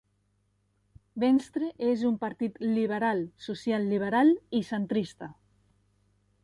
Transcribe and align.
Venstre 1.23 1.67
és 1.89 2.01
un 2.11 2.17
partit 2.25 2.57
liberal, 2.79 3.23
social-liberal 3.49 4.35
i 4.61 4.65
centrista. 4.73 5.33